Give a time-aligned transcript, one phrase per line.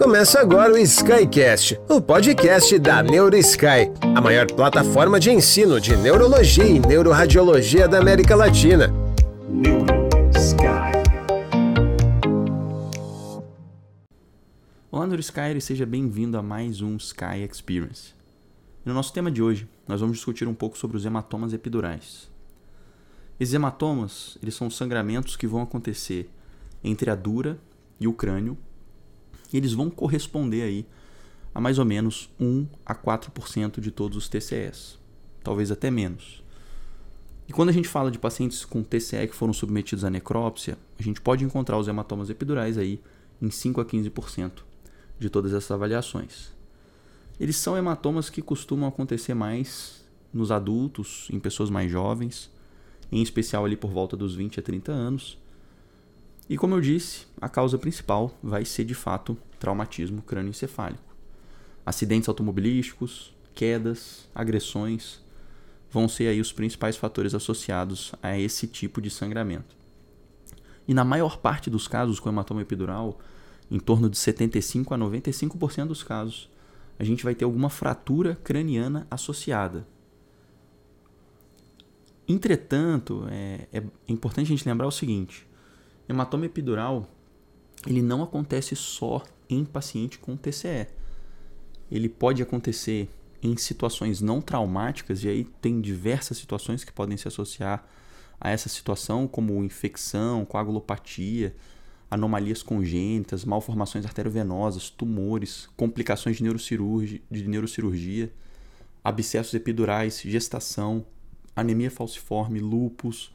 [0.00, 6.64] Começa agora o Skycast, o podcast da NeuroSky, a maior plataforma de ensino de neurologia
[6.64, 8.90] e neuroradiologia da América Latina.
[14.90, 18.14] Olá, NeuroSky, e seja bem-vindo a mais um Sky Experience.
[18.82, 22.30] No nosso tema de hoje, nós vamos discutir um pouco sobre os hematomas epidurais.
[23.38, 26.30] Esses hematomas, eles são sangramentos que vão acontecer
[26.82, 27.58] entre a dura
[28.00, 28.56] e o crânio
[29.52, 30.86] e eles vão corresponder aí
[31.54, 34.98] a mais ou menos 1 a 4% de todos os TCEs,
[35.42, 36.42] talvez até menos.
[37.48, 41.02] E quando a gente fala de pacientes com TCE que foram submetidos à necrópsia, a
[41.02, 43.00] gente pode encontrar os hematomas epidurais aí
[43.42, 44.52] em 5 a 15%
[45.18, 46.52] de todas essas avaliações.
[47.40, 52.50] Eles são hematomas que costumam acontecer mais nos adultos, em pessoas mais jovens,
[53.10, 55.36] em especial ali por volta dos 20 a 30 anos,
[56.50, 61.14] e como eu disse, a causa principal vai ser de fato traumatismo crânioencefálico.
[61.86, 65.22] Acidentes automobilísticos, quedas, agressões
[65.92, 69.76] vão ser aí os principais fatores associados a esse tipo de sangramento.
[70.88, 73.20] E na maior parte dos casos com hematoma epidural,
[73.70, 76.50] em torno de 75 a 95% dos casos,
[76.98, 79.86] a gente vai ter alguma fratura craniana associada.
[82.26, 85.48] Entretanto, é, é importante a gente lembrar o seguinte:
[86.10, 87.06] Hematoma epidural,
[87.86, 90.88] ele não acontece só em paciente com TCE.
[91.88, 93.08] Ele pode acontecer
[93.40, 97.86] em situações não traumáticas, e aí tem diversas situações que podem se associar
[98.40, 101.54] a essa situação, como infecção, coagulopatia,
[102.10, 108.32] anomalias congênitas, malformações arteriovenosas, tumores, complicações de, neurocirurgia, de neurocirurgia,
[109.04, 111.06] abscessos epidurais, gestação,
[111.54, 113.32] anemia falciforme, lupus,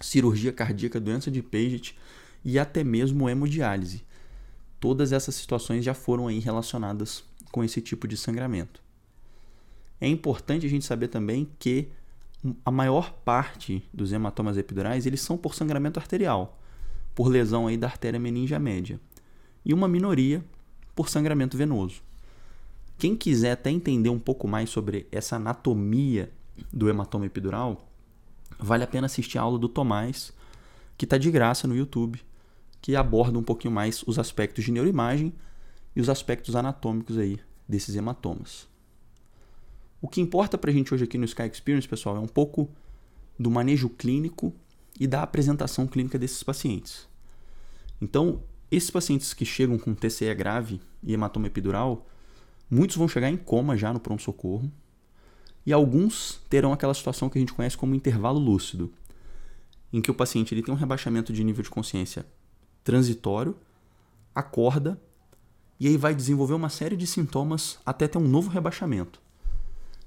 [0.00, 1.96] cirurgia cardíaca, doença de Paget
[2.44, 4.04] e até mesmo hemodiálise.
[4.80, 8.82] Todas essas situações já foram aí relacionadas com esse tipo de sangramento.
[10.00, 11.88] É importante a gente saber também que
[12.64, 16.60] a maior parte dos hematomas epidurais eles são por sangramento arterial,
[17.14, 19.00] por lesão aí da artéria meningea média,
[19.64, 20.44] e uma minoria
[20.94, 22.02] por sangramento venoso.
[22.98, 26.30] Quem quiser até entender um pouco mais sobre essa anatomia
[26.72, 27.88] do hematoma epidural,
[28.64, 30.32] vale a pena assistir a aula do Tomás,
[30.96, 32.20] que está de graça no YouTube,
[32.80, 35.32] que aborda um pouquinho mais os aspectos de neuroimagem
[35.94, 37.38] e os aspectos anatômicos aí
[37.68, 38.66] desses hematomas.
[40.00, 42.68] O que importa para a gente hoje aqui no Sky Experience, pessoal, é um pouco
[43.38, 44.52] do manejo clínico
[44.98, 47.08] e da apresentação clínica desses pacientes.
[48.00, 52.06] Então, esses pacientes que chegam com TCE grave e hematoma epidural,
[52.70, 54.70] muitos vão chegar em coma já no pronto-socorro,
[55.66, 58.92] e alguns terão aquela situação que a gente conhece como intervalo lúcido,
[59.92, 62.26] em que o paciente ele tem um rebaixamento de nível de consciência
[62.82, 63.56] transitório,
[64.34, 65.00] acorda
[65.78, 69.20] e aí vai desenvolver uma série de sintomas até ter um novo rebaixamento.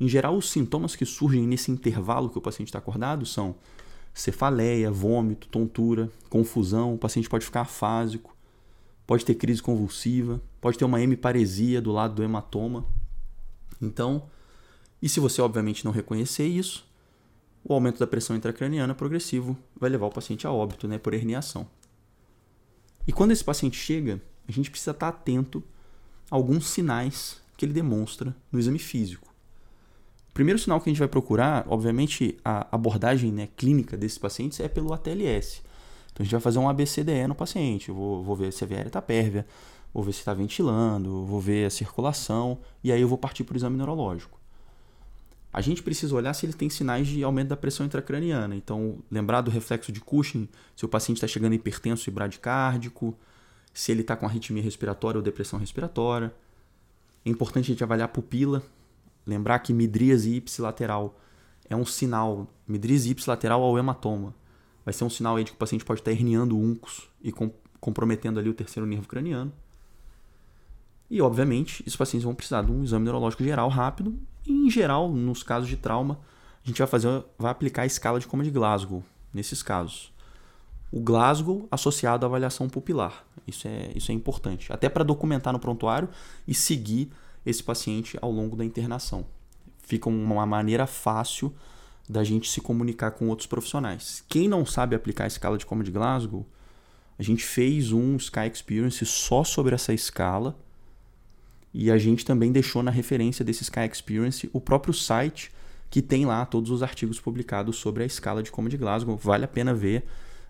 [0.00, 3.56] Em geral, os sintomas que surgem nesse intervalo que o paciente está acordado são
[4.14, 8.36] cefaleia, vômito, tontura, confusão, o paciente pode ficar afásico,
[9.06, 12.84] pode ter crise convulsiva, pode ter uma hemiparesia do lado do hematoma.
[13.80, 14.24] Então,
[15.00, 16.84] e se você, obviamente, não reconhecer isso,
[17.64, 21.66] o aumento da pressão intracraniana progressivo vai levar o paciente a óbito né, por herniação.
[23.06, 25.62] E quando esse paciente chega, a gente precisa estar atento
[26.30, 29.28] a alguns sinais que ele demonstra no exame físico.
[30.30, 34.60] O primeiro sinal que a gente vai procurar, obviamente, a abordagem né, clínica desses pacientes
[34.60, 35.62] é pelo ATLS.
[36.12, 37.88] Então a gente vai fazer um ABCDE no paciente.
[37.88, 39.46] Eu vou, vou ver se a viária está pérvia,
[39.92, 43.54] vou ver se está ventilando, vou ver a circulação, e aí eu vou partir para
[43.54, 44.37] o exame neurológico
[45.58, 48.54] a gente precisa olhar se ele tem sinais de aumento da pressão intracraniana.
[48.54, 53.12] Então, lembrar do reflexo de Cushing, se o paciente está chegando hipertenso e bradicárdico,
[53.74, 56.32] se ele está com arritmia respiratória ou depressão respiratória.
[57.24, 58.62] É importante a gente avaliar a pupila,
[59.26, 61.20] lembrar que midríase ipsilateral
[61.68, 64.32] é um sinal, midríase ipsilateral ao hematoma.
[64.84, 67.32] Vai ser um sinal aí de que o paciente pode estar herniando o uncus e
[67.32, 69.52] com, comprometendo ali o terceiro nervo craniano.
[71.10, 75.10] E, obviamente, esses pacientes vão precisar de um exame neurológico geral rápido e, em geral,
[75.10, 76.20] nos casos de trauma,
[76.64, 79.02] a gente vai fazer, vai aplicar a escala de coma de Glasgow
[79.32, 80.12] nesses casos.
[80.90, 83.24] O Glasgow associado à avaliação pupilar.
[83.46, 84.72] Isso é, isso é importante.
[84.72, 86.08] Até para documentar no prontuário
[86.46, 87.10] e seguir
[87.44, 89.24] esse paciente ao longo da internação.
[89.82, 91.54] Fica uma maneira fácil
[92.08, 94.24] da gente se comunicar com outros profissionais.
[94.28, 96.46] Quem não sabe aplicar a escala de coma de Glasgow,
[97.18, 100.58] a gente fez um Sky Experience só sobre essa escala
[101.72, 105.50] e a gente também deixou na referência desse Sky Experience o próprio site
[105.90, 109.16] que tem lá todos os artigos publicados sobre a escala de coma de Glasgow.
[109.16, 110.04] Vale a pena ver.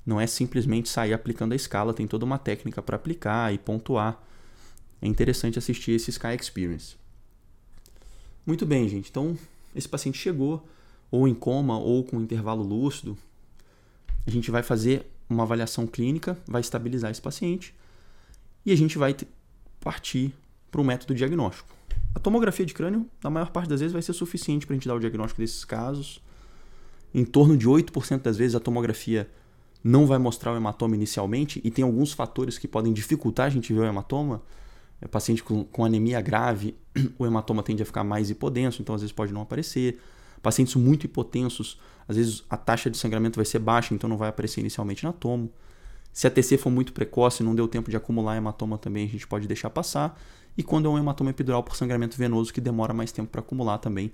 [0.04, 4.20] Não é simplesmente sair aplicando a escala, tem toda uma técnica para aplicar e pontuar.
[5.00, 6.96] é interessante assistir esse Sky Experience.
[8.44, 9.10] Muito bem, gente.
[9.10, 9.36] Então,
[9.76, 10.66] esse paciente chegou
[11.10, 13.16] ou em coma ou com intervalo lúcido.
[14.26, 17.74] A gente vai fazer uma avaliação clínica, vai estabilizar esse paciente
[18.64, 19.14] e a gente vai
[19.80, 20.32] partir
[20.70, 21.68] para o método diagnóstico.
[22.14, 24.88] A tomografia de crânio, na maior parte das vezes, vai ser suficiente para a gente
[24.88, 26.22] dar o diagnóstico desses casos.
[27.14, 29.30] Em torno de 8% das vezes, a tomografia
[29.82, 33.72] não vai mostrar o hematoma inicialmente e tem alguns fatores que podem dificultar a gente
[33.72, 34.42] ver o hematoma.
[35.00, 36.76] É, paciente com, com anemia grave,
[37.18, 40.00] o hematoma tende a ficar mais hipodenso, então às vezes pode não aparecer.
[40.42, 44.28] Pacientes muito hipotensos, às vezes a taxa de sangramento vai ser baixa, então não vai
[44.28, 45.52] aparecer inicialmente na tomo.
[46.12, 49.26] Se a TC for muito precoce, não deu tempo de acumular hematoma também, a gente
[49.26, 50.20] pode deixar passar.
[50.56, 53.78] E quando é um hematoma epidural por sangramento venoso, que demora mais tempo para acumular
[53.78, 54.10] também,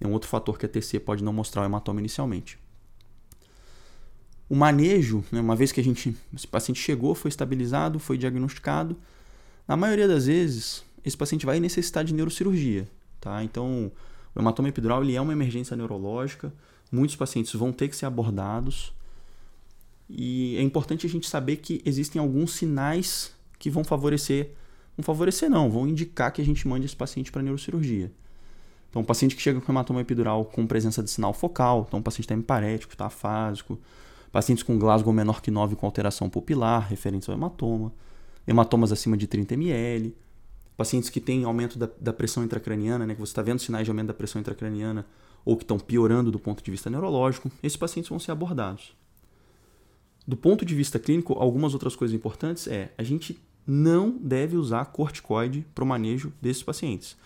[0.00, 2.58] é um outro fator que a TC pode não mostrar o hematoma inicialmente.
[4.48, 8.96] O manejo, né, uma vez que a gente, esse paciente chegou, foi estabilizado, foi diagnosticado,
[9.66, 12.88] na maioria das vezes, esse paciente vai necessitar de neurocirurgia.
[13.20, 13.42] Tá?
[13.44, 13.92] Então,
[14.34, 16.52] o hematoma epidural ele é uma emergência neurológica,
[16.90, 18.92] muitos pacientes vão ter que ser abordados.
[20.08, 24.52] E é importante a gente saber que existem alguns sinais que vão favorecer,
[24.96, 28.10] vão favorecer não, vão indicar que a gente mande esse paciente para neurocirurgia.
[28.88, 32.02] Então, um paciente que chega com hematoma epidural com presença de sinal focal, então o
[32.02, 33.78] paciente está hemparético, está afásico,
[34.32, 37.92] pacientes com Glasgow menor que 9 com alteração pupilar, referente ao hematoma,
[38.46, 40.16] hematomas acima de 30 ml,
[40.74, 43.90] pacientes que têm aumento da, da pressão intracraniana, né, que você está vendo sinais de
[43.90, 45.04] aumento da pressão intracraniana
[45.44, 48.96] ou que estão piorando do ponto de vista neurológico, esses pacientes vão ser abordados.
[50.28, 54.84] Do ponto de vista clínico, algumas outras coisas importantes é a gente não deve usar
[54.84, 57.16] corticoide para o manejo desses pacientes.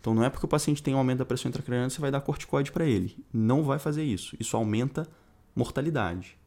[0.00, 2.12] Então não é porque o paciente tem um aumento da pressão intracraniana que você vai
[2.12, 3.16] dar corticoide para ele.
[3.32, 4.36] Não vai fazer isso.
[4.38, 5.08] Isso aumenta
[5.56, 6.38] mortalidade.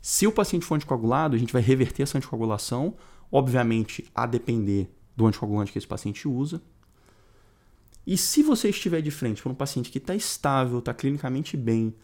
[0.00, 2.96] Se o paciente for anticoagulado, a gente vai reverter essa anticoagulação,
[3.30, 6.62] obviamente a depender do anticoagulante que esse paciente usa.
[8.06, 11.94] E se você estiver de frente para um paciente que está estável, está clinicamente bem,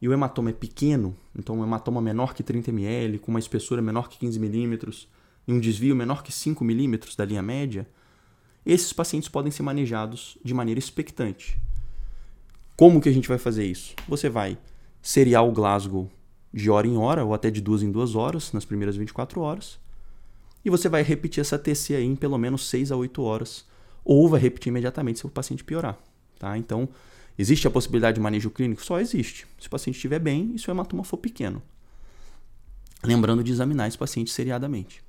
[0.00, 3.80] e o hematoma é pequeno, então um hematoma menor que 30 ml, com uma espessura
[3.80, 5.08] menor que 15 milímetros
[5.46, 7.88] e um desvio menor que 5 milímetros da linha média,
[8.64, 11.58] esses pacientes podem ser manejados de maneira expectante.
[12.76, 13.94] Como que a gente vai fazer isso?
[14.08, 14.58] Você vai
[15.00, 16.10] seriar o Glasgow
[16.52, 19.78] de hora em hora, ou até de duas em duas horas, nas primeiras 24 horas.
[20.64, 23.64] E você vai repetir essa TC aí em pelo menos 6 a 8 horas,
[24.04, 25.98] ou vai repetir imediatamente se o paciente piorar.
[26.38, 26.56] Tá?
[26.58, 26.88] Então,
[27.38, 28.84] existe a possibilidade de manejo clínico?
[28.84, 29.46] Só existe.
[29.58, 31.62] Se o paciente estiver bem e se o hematoma for pequeno.
[33.02, 35.04] Lembrando de examinar esse paciente seriadamente.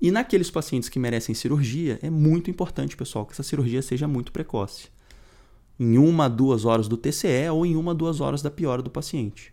[0.00, 4.32] E naqueles pacientes que merecem cirurgia, é muito importante, pessoal, que essa cirurgia seja muito
[4.32, 4.88] precoce.
[5.78, 8.82] Em uma a duas horas do TCE ou em uma a duas horas da piora
[8.82, 9.52] do paciente.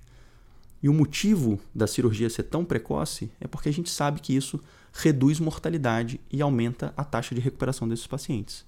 [0.81, 4.61] E o motivo da cirurgia ser tão precoce é porque a gente sabe que isso
[4.93, 8.65] reduz mortalidade e aumenta a taxa de recuperação desses pacientes.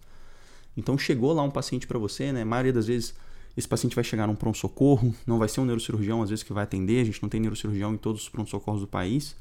[0.76, 2.42] Então chegou lá um paciente para você, né?
[2.42, 3.14] A maioria das vezes
[3.58, 6.64] esse paciente vai chegar num pronto-socorro, não vai ser um neurocirurgião às vezes que vai
[6.64, 9.36] atender, a gente não tem neurocirurgião em todos os pronto-socorros do país.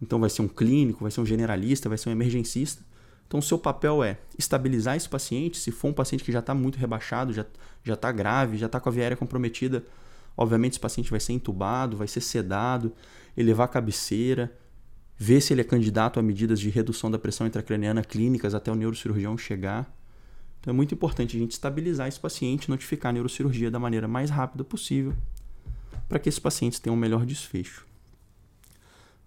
[0.00, 2.82] Então vai ser um clínico, vai ser um generalista, vai ser um emergencista.
[3.26, 6.54] Então o seu papel é estabilizar esse paciente, se for um paciente que já está
[6.54, 7.44] muito rebaixado, já
[7.86, 9.84] está grave, já está com a via aérea comprometida,
[10.40, 12.92] Obviamente, esse paciente vai ser entubado, vai ser sedado,
[13.36, 14.50] elevar a cabeceira,
[15.22, 18.74] ver se ele é candidato a medidas de redução da pressão intracraniana clínicas até o
[18.74, 19.94] neurocirurgião chegar.
[20.58, 24.30] Então é muito importante a gente estabilizar esse paciente, notificar a neurocirurgia da maneira mais
[24.30, 25.14] rápida possível,
[26.08, 27.86] para que esses pacientes tenham um melhor desfecho.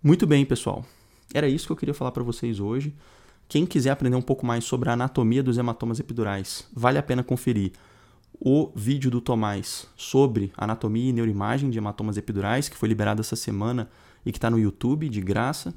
[0.01, 0.83] Muito bem, pessoal.
[1.31, 2.91] Era isso que eu queria falar para vocês hoje.
[3.47, 7.23] Quem quiser aprender um pouco mais sobre a anatomia dos hematomas epidurais, vale a pena
[7.23, 7.71] conferir
[8.39, 13.35] o vídeo do Tomás sobre anatomia e neuroimagem de hematomas epidurais, que foi liberado essa
[13.35, 13.91] semana
[14.25, 15.73] e que está no YouTube de graça.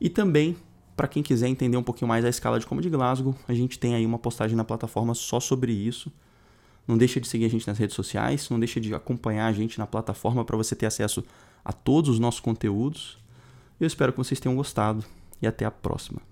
[0.00, 0.56] E também,
[0.96, 3.78] para quem quiser entender um pouquinho mais a escala de coma de Glasgow, a gente
[3.78, 6.12] tem aí uma postagem na plataforma só sobre isso.
[6.86, 9.78] Não deixa de seguir a gente nas redes sociais, não deixa de acompanhar a gente
[9.78, 11.22] na plataforma para você ter acesso
[11.64, 13.18] a todos os nossos conteúdos.
[13.78, 15.04] Eu espero que vocês tenham gostado
[15.42, 16.27] e até a próxima.